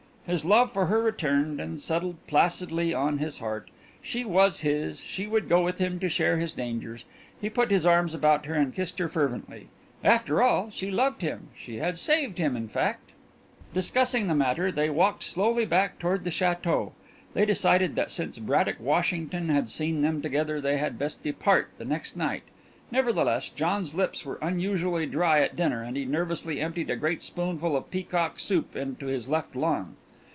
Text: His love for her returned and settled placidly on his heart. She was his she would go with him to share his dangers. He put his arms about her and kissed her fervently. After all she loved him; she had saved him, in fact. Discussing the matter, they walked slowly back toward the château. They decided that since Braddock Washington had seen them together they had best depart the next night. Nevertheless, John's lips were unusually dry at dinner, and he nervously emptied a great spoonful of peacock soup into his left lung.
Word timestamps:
His 0.27 0.45
love 0.45 0.71
for 0.71 0.85
her 0.85 1.01
returned 1.01 1.59
and 1.59 1.81
settled 1.81 2.15
placidly 2.25 2.93
on 2.93 3.17
his 3.17 3.39
heart. 3.39 3.69
She 4.01 4.23
was 4.23 4.61
his 4.61 5.01
she 5.01 5.27
would 5.27 5.49
go 5.49 5.61
with 5.61 5.79
him 5.79 5.99
to 5.99 6.07
share 6.07 6.37
his 6.37 6.53
dangers. 6.53 7.03
He 7.41 7.49
put 7.49 7.69
his 7.69 7.85
arms 7.85 8.13
about 8.13 8.45
her 8.45 8.53
and 8.53 8.73
kissed 8.73 8.97
her 8.99 9.09
fervently. 9.09 9.67
After 10.05 10.41
all 10.41 10.69
she 10.69 10.89
loved 10.89 11.21
him; 11.21 11.49
she 11.57 11.77
had 11.77 11.97
saved 11.97 12.37
him, 12.37 12.55
in 12.55 12.69
fact. 12.69 13.09
Discussing 13.73 14.27
the 14.27 14.35
matter, 14.35 14.71
they 14.71 14.89
walked 14.89 15.23
slowly 15.23 15.65
back 15.65 15.99
toward 15.99 16.23
the 16.23 16.29
château. 16.29 16.93
They 17.33 17.45
decided 17.45 17.95
that 17.95 18.11
since 18.11 18.37
Braddock 18.37 18.79
Washington 18.79 19.49
had 19.49 19.69
seen 19.69 20.01
them 20.01 20.21
together 20.21 20.61
they 20.61 20.77
had 20.77 20.99
best 20.99 21.21
depart 21.23 21.71
the 21.77 21.83
next 21.83 22.15
night. 22.15 22.43
Nevertheless, 22.89 23.49
John's 23.49 23.95
lips 23.95 24.23
were 24.23 24.39
unusually 24.41 25.07
dry 25.07 25.41
at 25.41 25.57
dinner, 25.57 25.83
and 25.83 25.97
he 25.97 26.05
nervously 26.05 26.61
emptied 26.61 26.89
a 26.91 26.95
great 26.95 27.21
spoonful 27.21 27.75
of 27.75 27.91
peacock 27.91 28.39
soup 28.39 28.77
into 28.77 29.07
his 29.07 29.27
left 29.27 29.57
lung. 29.57 29.97